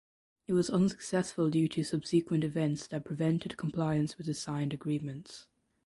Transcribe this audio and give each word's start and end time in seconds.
It 0.47 0.53
was 0.53 0.71
unsuccessful 0.71 1.51
due 1.51 1.67
to 1.67 1.83
subsequent 1.83 2.43
events 2.43 2.87
that 2.87 3.05
prevented 3.05 3.55
compliance 3.55 4.17
with 4.17 4.25
the 4.25 4.33
signed 4.33 4.73
agreements. 4.73 5.45